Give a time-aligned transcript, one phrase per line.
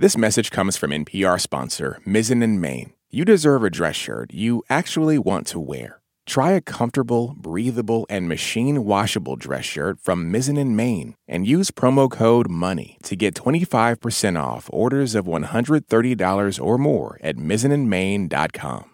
[0.00, 2.92] This message comes from NPR sponsor Mizzen and Main.
[3.10, 6.00] You deserve a dress shirt you actually want to wear.
[6.24, 11.72] Try a comfortable, breathable, and machine washable dress shirt from Mizzen and Main and use
[11.72, 18.90] promo code MONEY to get 25% off orders of $130 or more at mizzenandmain.com.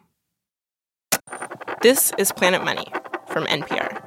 [1.83, 2.87] This is Planet Money
[3.29, 4.04] from NPR.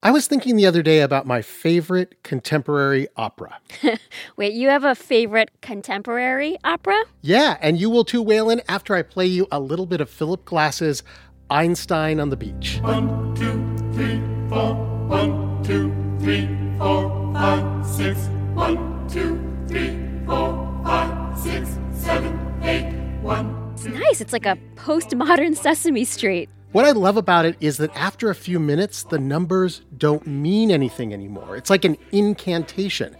[0.00, 3.58] I was thinking the other day about my favorite contemporary opera.
[4.36, 7.02] Wait, you have a favorite contemporary opera?
[7.20, 10.44] Yeah, and you will too, Wailin, after I play you a little bit of Philip
[10.44, 11.02] Glass's
[11.50, 12.78] Einstein on the Beach.
[12.80, 14.74] One, two, three, four.
[15.08, 16.46] One, two, three,
[16.78, 18.20] four, five, six.
[18.54, 22.92] One, two, three, four, five, six, seven, eight.
[23.20, 23.72] One.
[23.74, 24.20] It's nice.
[24.20, 26.48] It's like a postmodern Sesame Street.
[26.72, 30.70] What I love about it is that after a few minutes, the numbers don't mean
[30.70, 31.56] anything anymore.
[31.56, 33.16] It's like an incantation.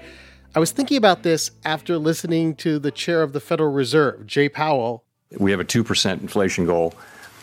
[0.54, 4.50] I was thinking about this after listening to the chair of the Federal Reserve, Jay
[4.50, 5.02] Powell.
[5.38, 6.92] We have a 2% inflation goal.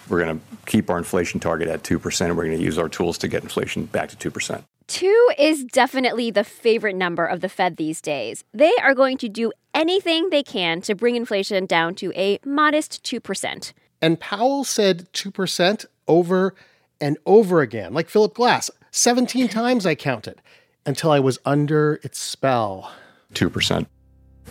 [0.08, 2.90] We're going to keep our inflation target at 2%, and we're going to use our
[2.90, 4.64] tools to get inflation back to 2%.
[4.86, 8.44] Two is definitely the favorite number of the Fed these days.
[8.54, 13.04] They are going to do anything they can to bring inflation down to a modest
[13.04, 13.74] 2%.
[14.02, 16.56] And Powell said 2% over
[17.02, 18.70] and over again, like Philip Glass.
[18.92, 20.42] 17 times I counted
[20.86, 22.92] until I was under its spell.
[23.34, 23.86] 2%,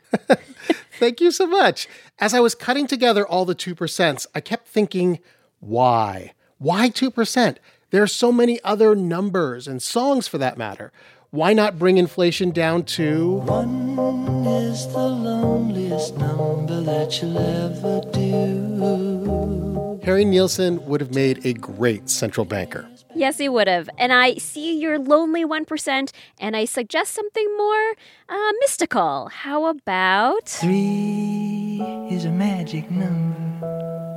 [0.99, 1.87] Thank you so much.
[2.19, 5.19] As I was cutting together all the 2%, I kept thinking,
[5.59, 6.33] why?
[6.63, 7.57] Why 2%?
[7.89, 10.93] There are so many other numbers and songs for that matter.
[11.29, 13.99] Why not bring inflation down to One
[14.47, 19.99] is the loneliest number that you'll ever do.
[20.05, 22.87] Harry Nilsson would have made a great central banker.
[23.13, 23.89] Yes, he would have.
[23.97, 27.91] And I see your lonely 1%, and I suggest something more
[28.29, 29.27] uh, mystical.
[29.27, 30.47] How about.
[30.47, 34.12] Three is a magic number.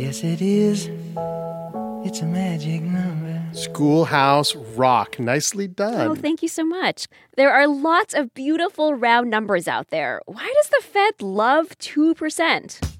[0.00, 0.88] Yes, it is.
[2.06, 3.38] It's a magic number.
[3.52, 5.20] Schoolhouse Rock.
[5.20, 6.08] Nicely done.
[6.08, 7.06] Oh, thank you so much.
[7.36, 10.22] There are lots of beautiful round numbers out there.
[10.24, 12.94] Why does the Fed love 2%?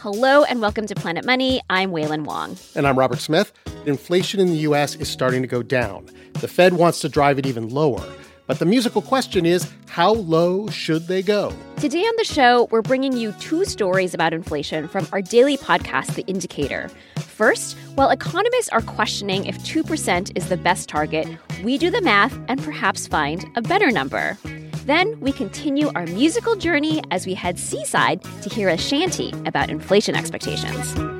[0.00, 1.60] Hello and welcome to Planet Money.
[1.70, 2.56] I'm Wailin Wong.
[2.74, 3.52] And I'm Robert Smith.
[3.86, 4.96] Inflation in the U.S.
[4.96, 6.10] is starting to go down.
[6.40, 8.04] The Fed wants to drive it even lower.
[8.50, 11.54] But the musical question is how low should they go?
[11.76, 16.16] Today on the show, we're bringing you two stories about inflation from our daily podcast,
[16.16, 16.90] The Indicator.
[17.18, 21.28] First, while economists are questioning if 2% is the best target,
[21.62, 24.36] we do the math and perhaps find a better number.
[24.84, 29.70] Then we continue our musical journey as we head seaside to hear a shanty about
[29.70, 31.19] inflation expectations.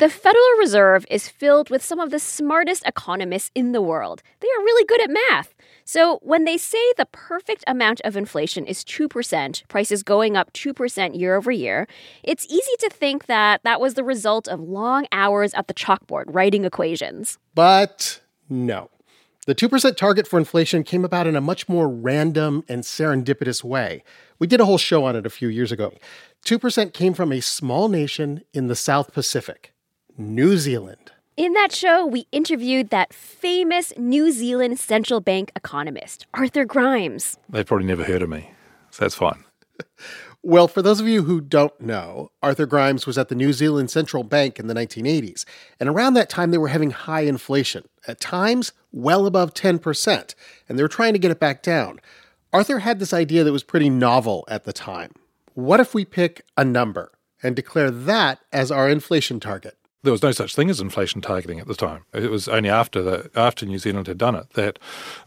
[0.00, 4.22] The Federal Reserve is filled with some of the smartest economists in the world.
[4.40, 5.54] They are really good at math.
[5.84, 11.20] So, when they say the perfect amount of inflation is 2%, prices going up 2%
[11.20, 11.86] year over year,
[12.22, 16.24] it's easy to think that that was the result of long hours at the chalkboard
[16.28, 17.36] writing equations.
[17.54, 18.88] But no.
[19.44, 24.02] The 2% target for inflation came about in a much more random and serendipitous way.
[24.38, 25.92] We did a whole show on it a few years ago.
[26.46, 29.74] 2% came from a small nation in the South Pacific,
[30.20, 31.12] New Zealand.
[31.36, 37.38] In that show, we interviewed that famous New Zealand central bank economist, Arthur Grimes.
[37.48, 38.50] They've probably never heard of me,
[38.90, 39.44] so that's fine.
[40.42, 43.90] Well, for those of you who don't know, Arthur Grimes was at the New Zealand
[43.90, 45.44] Central Bank in the 1980s.
[45.78, 50.34] And around that time, they were having high inflation, at times well above 10%,
[50.66, 52.00] and they were trying to get it back down.
[52.54, 55.12] Arthur had this idea that was pretty novel at the time.
[55.52, 57.12] What if we pick a number
[57.42, 59.76] and declare that as our inflation target?
[60.02, 62.04] There was no such thing as inflation targeting at the time.
[62.14, 64.78] It was only after the after New Zealand had done it that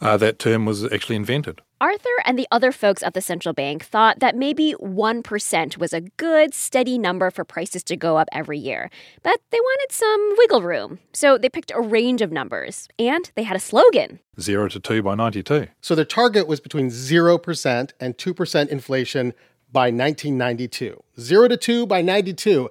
[0.01, 1.61] uh, that term was actually invented.
[1.79, 5.99] Arthur and the other folks at the central bank thought that maybe 1% was a
[6.01, 8.89] good, steady number for prices to go up every year.
[9.21, 10.99] But they wanted some wiggle room.
[11.11, 12.87] So they picked a range of numbers.
[12.97, 15.67] And they had a slogan Zero to two by 92.
[15.81, 19.33] So their target was between 0% and 2% inflation
[19.73, 21.03] by 1992.
[21.19, 22.69] 0 to 2 by 92.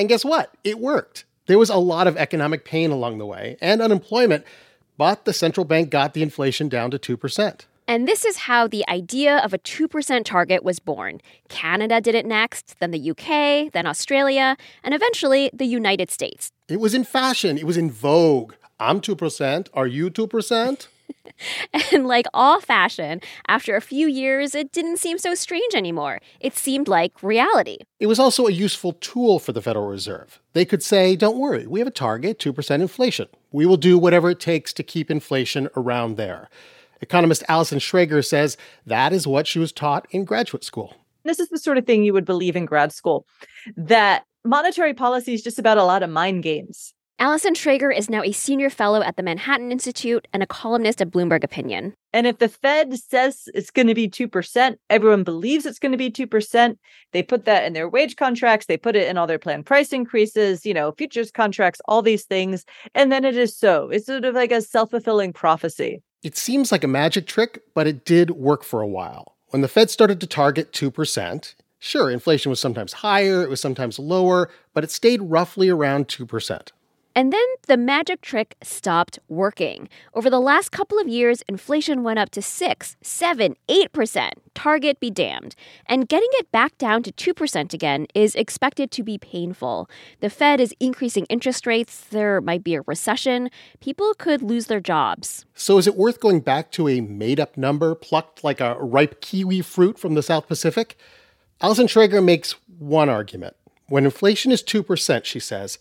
[0.00, 0.54] And guess what?
[0.64, 1.26] It worked.
[1.44, 4.46] There was a lot of economic pain along the way and unemployment,
[4.96, 7.66] but the central bank got the inflation down to 2%.
[7.86, 11.20] And this is how the idea of a 2% target was born.
[11.50, 16.50] Canada did it next, then the UK, then Australia, and eventually the United States.
[16.68, 18.54] It was in fashion, it was in vogue.
[18.78, 19.68] I'm 2%.
[19.74, 20.86] Are you 2%?
[21.92, 26.20] And like all fashion, after a few years, it didn't seem so strange anymore.
[26.40, 27.78] It seemed like reality.
[27.98, 30.40] It was also a useful tool for the Federal Reserve.
[30.52, 33.28] They could say, don't worry, we have a target, 2% inflation.
[33.52, 36.48] We will do whatever it takes to keep inflation around there.
[37.00, 40.94] Economist Allison Schrager says that is what she was taught in graduate school.
[41.24, 43.26] This is the sort of thing you would believe in grad school
[43.76, 46.94] that monetary policy is just about a lot of mind games.
[47.20, 51.10] Allison Schrager is now a senior fellow at the Manhattan Institute and a columnist at
[51.10, 51.92] Bloomberg Opinion.
[52.14, 55.98] And if the Fed says it's going to be 2%, everyone believes it's going to
[55.98, 56.78] be 2%.
[57.12, 59.92] They put that in their wage contracts, they put it in all their planned price
[59.92, 62.64] increases, you know, futures contracts, all these things.
[62.94, 63.90] And then it is so.
[63.90, 66.02] It's sort of like a self fulfilling prophecy.
[66.22, 69.36] It seems like a magic trick, but it did work for a while.
[69.48, 73.98] When the Fed started to target 2%, sure, inflation was sometimes higher, it was sometimes
[73.98, 76.68] lower, but it stayed roughly around 2%.
[77.14, 79.88] And then the magic trick stopped working.
[80.14, 84.30] Over the last couple of years, inflation went up to 6, 7, 8%.
[84.54, 85.56] Target be damned.
[85.86, 89.88] And getting it back down to 2% again is expected to be painful.
[90.20, 92.04] The Fed is increasing interest rates.
[92.10, 93.50] There might be a recession.
[93.80, 95.46] People could lose their jobs.
[95.54, 99.20] So is it worth going back to a made up number plucked like a ripe
[99.20, 100.96] kiwi fruit from the South Pacific?
[101.60, 103.56] Allison Schrager makes one argument.
[103.88, 105.78] When inflation is 2%, she says,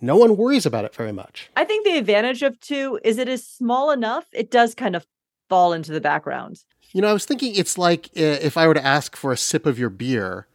[0.00, 1.50] no one worries about it very much.
[1.56, 5.06] I think the advantage of two is it is small enough, it does kind of
[5.48, 6.64] fall into the background.
[6.92, 9.36] You know, I was thinking it's like uh, if I were to ask for a
[9.36, 10.46] sip of your beer,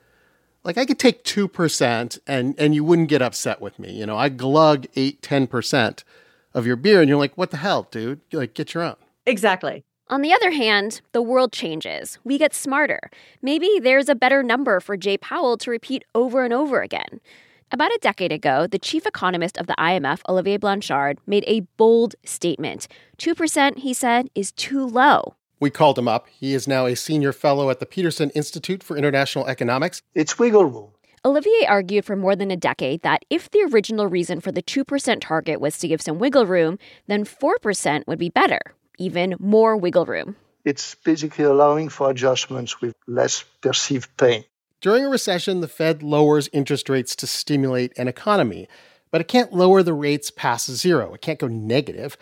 [0.63, 3.91] like I could take 2% and, and you wouldn't get upset with me.
[3.91, 6.03] You know, I glug 8, 10%
[6.53, 8.21] of your beer and you're like, what the hell, dude?
[8.31, 8.95] Like, get your own.
[9.25, 9.83] Exactly.
[10.07, 12.17] On the other hand, the world changes.
[12.23, 13.11] We get smarter.
[13.43, 17.21] Maybe there's a better number for Jay Powell to repeat over and over again.
[17.71, 22.15] About a decade ago, the chief economist of the IMF, Olivier Blanchard, made a bold
[22.25, 22.87] statement.
[23.19, 25.35] 2%, he said, is too low.
[25.59, 26.27] We called him up.
[26.29, 30.01] He is now a senior fellow at the Peterson Institute for International Economics.
[30.15, 30.93] It's wiggle room.
[31.23, 35.21] Olivier argued for more than a decade that if the original reason for the 2%
[35.21, 38.61] target was to give some wiggle room, then 4% would be better,
[38.97, 40.37] even more wiggle room.
[40.65, 44.43] It's basically allowing for adjustments with less perceived pain.
[44.81, 48.69] During a recession, the Fed lowers interest rates to stimulate an economy,
[49.11, 51.13] but it can't lower the rates past zero.
[51.13, 52.15] It can't go negative.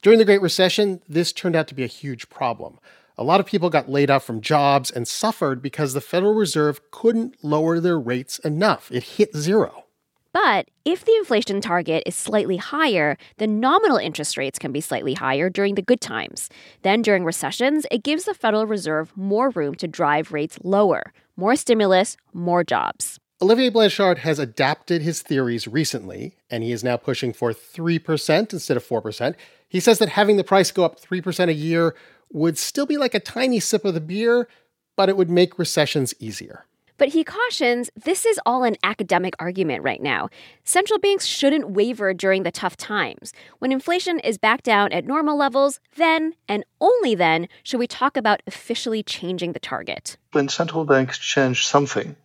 [0.00, 2.78] During the Great Recession, this turned out to be a huge problem.
[3.18, 6.80] A lot of people got laid off from jobs and suffered because the Federal Reserve
[6.90, 8.90] couldn't lower their rates enough.
[8.90, 9.84] It hit zero.
[10.32, 15.14] But if the inflation target is slightly higher, the nominal interest rates can be slightly
[15.14, 16.48] higher during the good times.
[16.82, 21.12] Then during recessions, it gives the Federal Reserve more room to drive rates lower.
[21.38, 23.20] More stimulus, more jobs.
[23.40, 28.76] Olivier Blanchard has adapted his theories recently, and he is now pushing for 3% instead
[28.76, 29.36] of 4%.
[29.68, 31.94] He says that having the price go up 3% a year
[32.32, 34.48] would still be like a tiny sip of the beer,
[34.96, 36.64] but it would make recessions easier.
[36.98, 40.28] But he cautions this is all an academic argument right now.
[40.64, 43.32] Central banks shouldn't waver during the tough times.
[43.60, 48.16] When inflation is back down at normal levels, then and only then should we talk
[48.16, 50.18] about officially changing the target.
[50.32, 52.16] When central banks change something,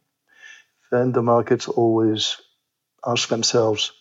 [0.92, 2.38] then the markets always
[3.06, 3.92] ask themselves,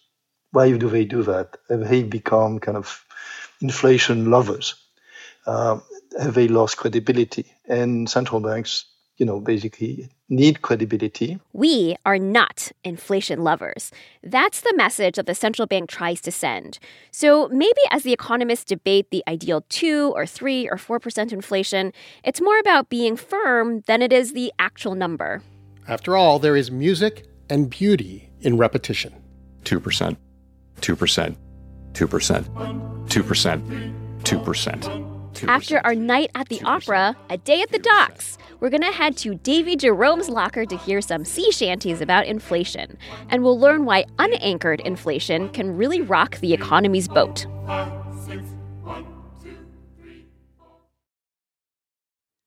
[0.53, 1.57] why do they do that?
[1.69, 3.05] Have they become kind of
[3.61, 4.75] inflation lovers?
[5.47, 5.81] Uh,
[6.21, 7.53] have they lost credibility?
[7.67, 8.85] And central banks,
[9.23, 11.39] you know, basically need credibility.
[11.53, 13.93] We are not inflation lovers.
[14.25, 16.81] That's the message that the central bank tries to send.
[17.13, 21.93] So maybe as the economists debate the ideal 2 or 3 or 4% inflation,
[22.25, 25.41] it's more about being firm than it is the actual number.
[25.87, 29.15] After all, there is music and beauty in repetition.
[29.63, 30.17] 2%,
[30.81, 31.37] 2%,
[31.93, 32.45] 2%,
[33.13, 33.63] 2%,
[34.25, 35.13] 2%.
[35.33, 35.49] 2%.
[35.49, 39.17] After our night at the opera, a day at the docks, we're going to head
[39.17, 42.97] to Davy Jerome's locker to hear some sea shanties about inflation.
[43.29, 47.45] And we'll learn why unanchored inflation can really rock the economy's boat.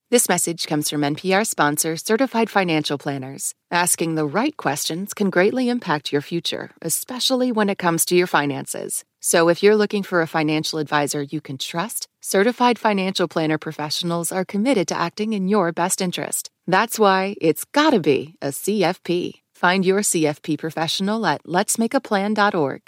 [0.10, 3.54] This message comes from NPR sponsor Certified Financial Planners.
[3.70, 8.28] Asking the right questions can greatly impact your future, especially when it comes to your
[8.28, 9.04] finances.
[9.28, 14.32] So if you're looking for a financial advisor you can trust, Certified Financial Planner professionals
[14.32, 16.52] are committed to acting in your best interest.
[16.68, 19.42] That's why it's gotta be a CFP.
[19.56, 22.82] Find your CFP professional at letsmakeaplan.org.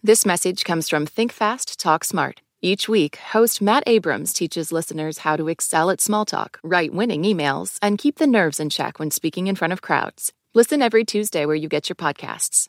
[0.00, 2.42] This message comes from Think Fast, Talk Smart.
[2.62, 7.24] Each week, host Matt Abrahams teaches listeners how to excel at small talk, write winning
[7.24, 10.32] emails, and keep the nerves in check when speaking in front of crowds.
[10.54, 12.68] Listen every Tuesday where you get your podcasts.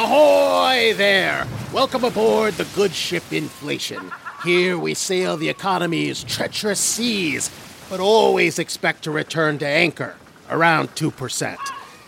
[0.00, 1.44] Ahoy there!
[1.72, 4.12] Welcome aboard the good ship Inflation.
[4.44, 7.50] Here we sail the economy's treacherous seas,
[7.90, 10.14] but always expect to return to anchor
[10.50, 11.58] around 2%.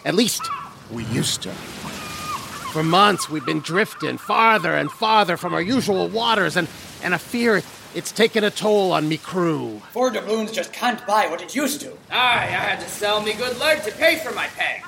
[0.05, 0.49] At least
[0.93, 1.51] we used to.
[1.51, 6.69] For months, we've been drifting farther and farther from our usual waters, and,
[7.03, 7.61] and I fear
[7.97, 9.83] it's taken a toll on me crew.
[9.91, 11.91] Four doubloons just can't buy what it used to.
[12.09, 14.85] Aye, I had to sell me good leg to pay for my peg.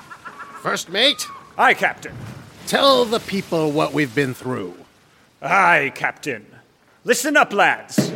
[0.61, 2.15] First mate, Aye, Captain.
[2.67, 4.75] Tell the people what we've been through.
[5.41, 6.45] Aye, Captain.
[7.03, 8.11] Listen up, lads.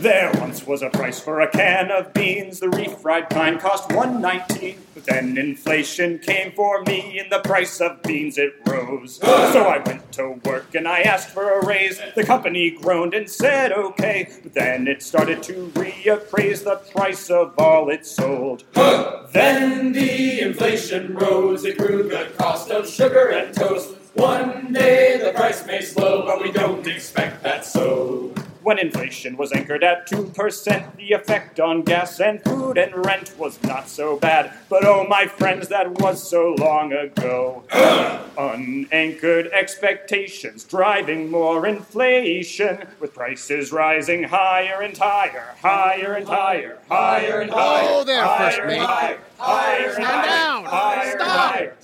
[0.00, 2.58] There once was a price for a can of beans.
[2.58, 4.78] The refried kind cost one nineteen.
[4.94, 9.16] But then inflation came for me, and the price of beans it rose.
[9.16, 12.00] so I went to work and I asked for a raise.
[12.14, 14.26] The company groaned and said okay.
[14.42, 18.64] But then it started to reappraise the price of all it sold.
[18.72, 23.96] Then the inflation rose, it grew the cost of sugar and toast.
[24.14, 28.32] One day the price may slow, but we don't expect that so.
[28.62, 33.62] When inflation was anchored at 2%, the effect on gas and food and rent was
[33.62, 34.52] not so bad.
[34.68, 37.64] But oh, my friends, that was so long ago.
[38.38, 47.40] Unanchored expectations driving more inflation, with prices rising higher and higher, higher and higher, higher
[47.40, 47.88] and higher.
[47.88, 48.78] Oh, there, higher first mate.
[48.78, 50.64] higher, higher and Stand higher, down.
[50.64, 51.28] higher and Stop.
[51.28, 51.74] higher,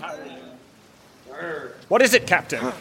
[0.00, 0.32] higher and
[1.34, 1.72] higher.
[1.88, 2.72] What is it, Captain?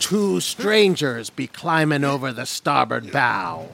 [0.00, 3.68] Two strangers be climbing over the starboard bow.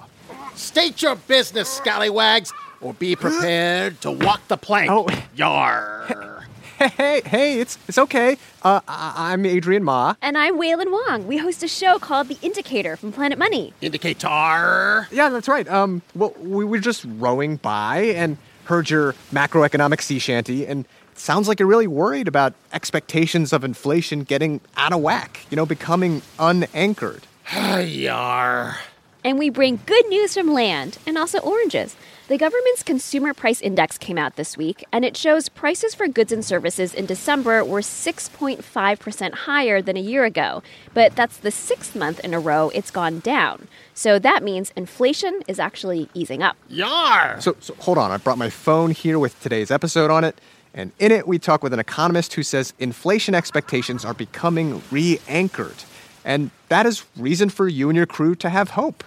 [0.54, 4.90] State your business, scallywags, or be prepared to walk the plank.
[4.90, 6.46] Oh, yar.
[6.78, 8.36] Hey, hey, hey, it's it's okay.
[8.62, 10.14] Uh, I, I'm Adrian Ma.
[10.22, 11.26] And I'm Wailin Wong.
[11.26, 13.72] We host a show called The Indicator from Planet Money.
[13.80, 15.06] Indicator.
[15.12, 15.68] Yeah, that's right.
[15.68, 21.03] Um, well, we were just rowing by and heard your macroeconomic sea shanty, and it
[21.18, 25.46] sounds like you're really worried about expectations of inflation getting out of whack.
[25.50, 27.26] You know, becoming unanchored.
[27.52, 28.78] Yar.
[29.22, 31.96] And we bring good news from land and also oranges.
[32.26, 36.32] The government's Consumer Price Index came out this week, and it shows prices for goods
[36.32, 40.62] and services in December were 6.5% higher than a year ago.
[40.94, 43.68] But that's the sixth month in a row it's gone down.
[43.92, 46.56] So that means inflation is actually easing up.
[46.68, 47.40] Yar!
[47.42, 48.10] So, so hold on.
[48.10, 50.38] I brought my phone here with today's episode on it.
[50.74, 55.20] And in it, we talk with an economist who says inflation expectations are becoming re
[55.28, 55.84] anchored.
[56.24, 59.04] And that is reason for you and your crew to have hope.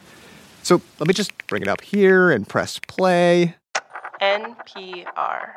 [0.64, 3.56] So let me just bring it up here and press play.
[4.22, 5.52] NPR.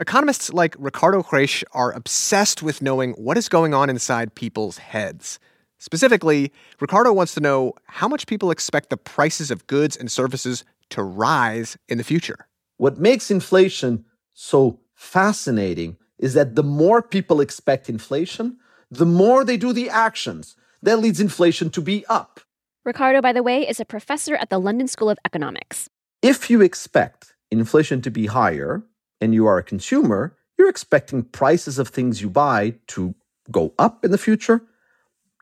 [0.00, 5.38] Economists like Ricardo Reis are obsessed with knowing what is going on inside people's heads.
[5.78, 10.64] Specifically, Ricardo wants to know how much people expect the prices of goods and services
[10.90, 12.46] to rise in the future.
[12.76, 14.04] What makes inflation
[14.34, 18.58] so fascinating is that the more people expect inflation,
[18.90, 22.40] the more they do the actions that leads inflation to be up.
[22.84, 25.88] Ricardo, by the way, is a professor at the London School of Economics.
[26.22, 28.82] If you expect inflation to be higher
[29.20, 33.14] and you are a consumer, you're expecting prices of things you buy to
[33.50, 34.62] go up in the future.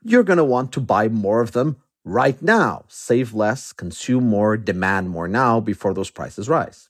[0.03, 1.77] You're going to want to buy more of them
[2.11, 6.89] right now, save less, consume more, demand more now before those prices rise.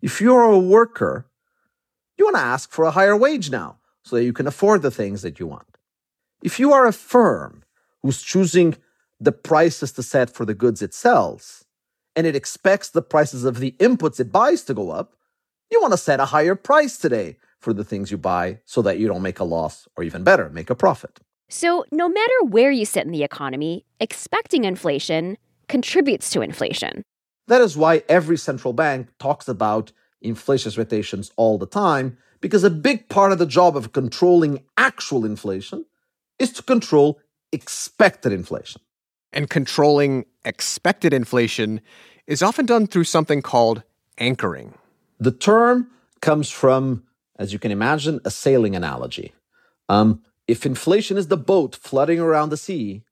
[0.00, 1.26] If you're a worker,
[2.16, 4.90] you want to ask for a higher wage now so that you can afford the
[4.90, 5.76] things that you want.
[6.42, 7.64] If you are a firm,
[8.02, 8.76] who's choosing
[9.20, 11.64] the prices to set for the goods it sells,
[12.16, 15.14] and it expects the prices of the inputs it buys to go up,
[15.70, 18.98] you want to set a higher price today for the things you buy so that
[18.98, 21.20] you don't make a loss or even better, make a profit.
[21.52, 25.36] So, no matter where you sit in the economy, expecting inflation
[25.68, 27.02] contributes to inflation.
[27.48, 29.90] That is why every central bank talks about
[30.22, 35.24] inflation expectations all the time, because a big part of the job of controlling actual
[35.24, 35.84] inflation
[36.38, 37.18] is to control
[37.50, 38.80] expected inflation.
[39.32, 41.80] And controlling expected inflation
[42.28, 43.82] is often done through something called
[44.18, 44.74] anchoring.
[45.18, 45.90] The term
[46.20, 47.02] comes from,
[47.36, 49.34] as you can imagine, a sailing analogy.
[49.88, 53.04] Um, if inflation is the boat floating around the sea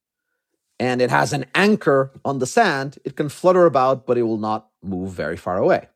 [0.81, 4.39] and it has an anchor on the sand, it can flutter about, but it will
[4.39, 5.89] not move very far away.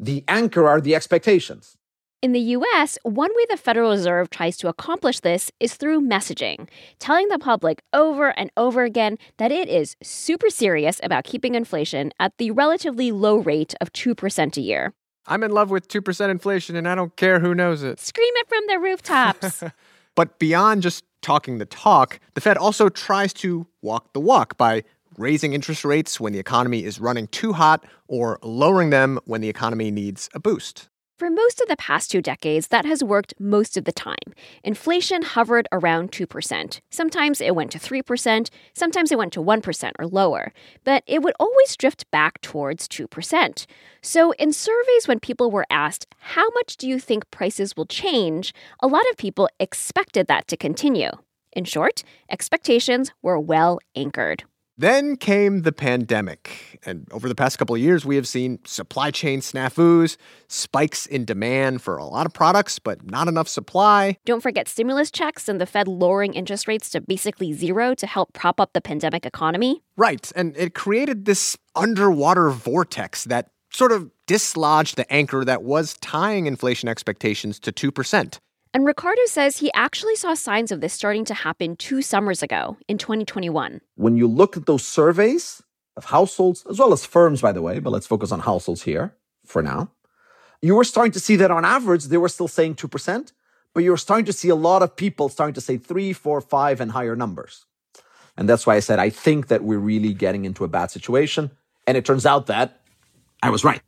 [0.00, 1.76] The anchor are the expectations.
[2.22, 6.68] In the US, one way the Federal Reserve tries to accomplish this is through messaging,
[6.98, 12.12] telling the public over and over again that it is super serious about keeping inflation
[12.18, 14.94] at the relatively low rate of 2% a year.
[15.26, 18.00] I'm in love with 2% inflation and I don't care who knows it.
[18.00, 19.62] Scream it from the rooftops.
[20.14, 24.84] but beyond just talking the talk, the Fed also tries to walk the walk by
[25.18, 29.48] raising interest rates when the economy is running too hot or lowering them when the
[29.48, 30.88] economy needs a boost.
[31.22, 34.34] For most of the past two decades, that has worked most of the time.
[34.64, 36.80] Inflation hovered around 2%.
[36.90, 40.52] Sometimes it went to 3%, sometimes it went to 1% or lower,
[40.82, 43.66] but it would always drift back towards 2%.
[44.00, 48.52] So, in surveys, when people were asked, How much do you think prices will change?
[48.80, 51.10] a lot of people expected that to continue.
[51.52, 54.42] In short, expectations were well anchored.
[54.82, 56.80] Then came the pandemic.
[56.84, 60.16] And over the past couple of years, we have seen supply chain snafus,
[60.48, 64.16] spikes in demand for a lot of products, but not enough supply.
[64.24, 68.32] Don't forget stimulus checks and the Fed lowering interest rates to basically zero to help
[68.32, 69.84] prop up the pandemic economy.
[69.96, 70.32] Right.
[70.34, 76.46] And it created this underwater vortex that sort of dislodged the anchor that was tying
[76.46, 78.40] inflation expectations to 2%.
[78.74, 82.78] And Ricardo says he actually saw signs of this starting to happen two summers ago
[82.88, 83.82] in 2021.
[83.96, 85.62] When you look at those surveys
[85.96, 89.14] of households, as well as firms, by the way, but let's focus on households here
[89.44, 89.90] for now,
[90.62, 93.32] you were starting to see that on average, they were still saying 2%,
[93.74, 96.40] but you were starting to see a lot of people starting to say three, four,
[96.40, 97.66] five, and higher numbers.
[98.38, 101.50] And that's why I said, I think that we're really getting into a bad situation.
[101.86, 102.80] And it turns out that
[103.42, 103.82] I was right.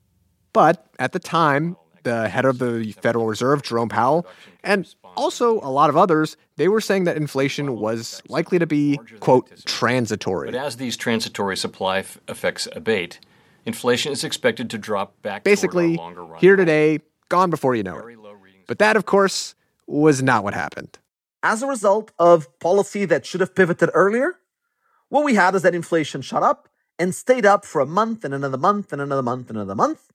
[0.53, 4.27] But at the time, the head of the Federal Reserve, Jerome Powell,
[4.63, 8.99] and also a lot of others, they were saying that inflation was likely to be,
[9.21, 10.51] quote, transitory.
[10.51, 13.19] But as these transitory supply f- effects abate,
[13.65, 15.99] inflation is expected to drop back Basically,
[16.39, 18.19] here today, gone before you know it.
[18.67, 19.55] But that, of course,
[19.87, 20.99] was not what happened.
[21.43, 24.39] As a result of policy that should have pivoted earlier,
[25.11, 28.33] what we had is that inflation shot up and stayed up for a month and
[28.33, 30.11] another month and another month and another month.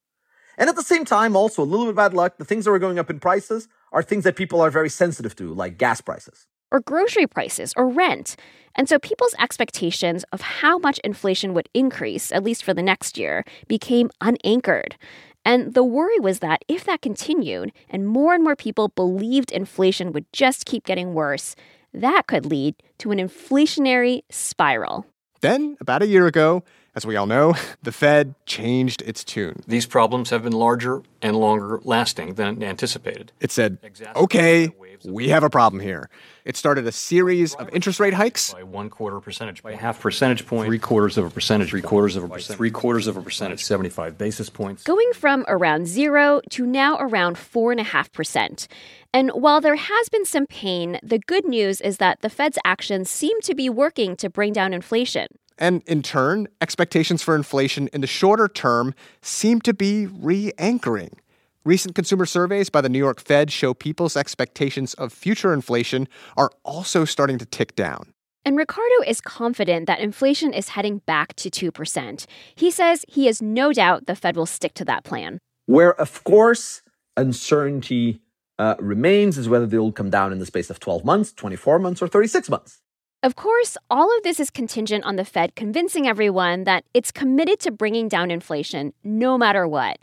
[0.60, 2.80] And at the same time, also a little bit bad luck, the things that were
[2.80, 6.48] going up in prices are things that people are very sensitive to, like gas prices.
[6.70, 8.36] Or grocery prices or rent.
[8.76, 13.18] And so people's expectations of how much inflation would increase, at least for the next
[13.18, 14.98] year, became unanchored.
[15.46, 20.12] And the worry was that if that continued and more and more people believed inflation
[20.12, 21.56] would just keep getting worse,
[21.94, 25.06] that could lead to an inflationary spiral.
[25.40, 26.64] Then, about a year ago,
[27.00, 29.64] as we all know, the Fed changed its tune.
[29.66, 33.32] These problems have been larger and longer lasting than anticipated.
[33.40, 33.78] It said,
[34.18, 34.70] okay,
[35.06, 36.10] we have a problem here.
[36.44, 38.54] It started a series of interest rate hikes.
[38.54, 42.18] By one quarter percentage, by half percentage point, three quarters of a percentage, three quarters
[42.18, 44.84] of a percentage, three quarters of a percentage, 75 basis points.
[44.84, 48.68] Going from around zero to now around 4.5%.
[49.14, 53.10] And while there has been some pain, the good news is that the Fed's actions
[53.10, 55.28] seem to be working to bring down inflation.
[55.60, 61.18] And in turn, expectations for inflation in the shorter term seem to be re anchoring.
[61.66, 66.50] Recent consumer surveys by the New York Fed show people's expectations of future inflation are
[66.64, 68.14] also starting to tick down.
[68.46, 72.26] And Ricardo is confident that inflation is heading back to 2%.
[72.56, 75.38] He says he has no doubt the Fed will stick to that plan.
[75.66, 76.82] Where, of course,
[77.18, 78.22] uncertainty
[78.58, 82.02] uh, remains is whether they'll come down in the space of 12 months, 24 months,
[82.02, 82.82] or 36 months.
[83.22, 87.60] Of course, all of this is contingent on the Fed convincing everyone that it's committed
[87.60, 90.00] to bringing down inflation no matter what,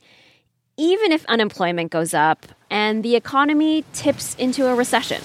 [0.77, 5.23] even if unemployment goes up and the economy tips into a recession.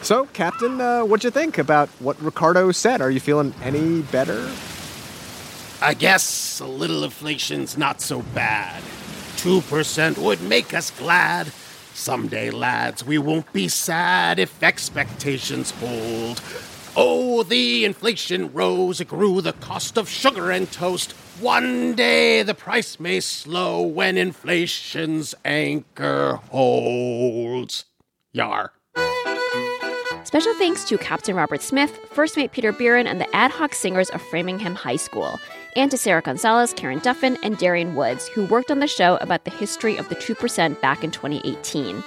[0.00, 3.02] So, Captain, uh, what'd you think about what Ricardo said?
[3.02, 4.50] Are you feeling any better?
[5.82, 8.82] I guess a little inflation's not so bad.
[9.36, 11.52] 2% would make us glad.
[11.94, 16.40] Someday, lads, we won't be sad if expectations hold.
[16.94, 21.12] Oh, the inflation rose, it grew the cost of sugar and toast.
[21.40, 27.86] One day the price may slow when inflation's anchor holds.
[28.32, 28.72] Yar.
[30.24, 34.08] Special thanks to Captain Robert Smith, First Mate Peter Buren, and the ad hoc singers
[34.10, 35.38] of Framingham High School,
[35.76, 39.44] and to Sarah Gonzalez, Karen Duffin, and Darian Woods, who worked on the show about
[39.44, 42.02] the history of the 2% back in 2018.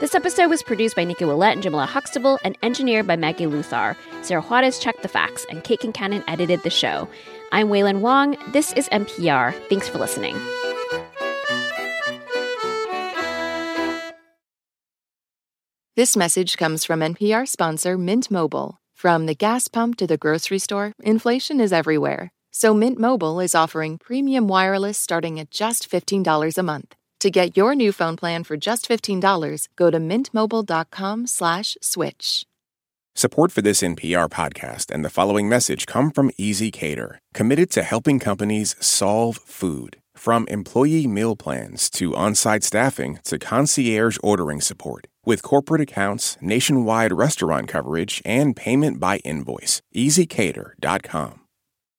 [0.00, 3.96] This episode was produced by Nikki Willett and Jamila Huxtable and engineered by Maggie Luthar.
[4.22, 7.08] Sarah Juarez checked the facts, and Kate Concannon edited the show.
[7.50, 8.36] I'm Wailin Wong.
[8.52, 9.54] This is NPR.
[9.68, 10.36] Thanks for listening.
[15.96, 18.76] This message comes from NPR sponsor Mint Mobile.
[18.92, 22.30] From the gas pump to the grocery store, inflation is everywhere.
[22.58, 26.94] So Mint Mobile is offering premium wireless starting at just $15 a month.
[27.20, 32.46] To get your new phone plan for just $15, go to mintmobile.com/switch.
[33.14, 38.18] Support for this NPR podcast and the following message come from ezCater, committed to helping
[38.18, 39.98] companies solve food.
[40.16, 45.08] From employee meal plans to on site staffing to concierge ordering support.
[45.26, 49.82] With corporate accounts, nationwide restaurant coverage, and payment by invoice.
[49.94, 51.45] ezCater.com.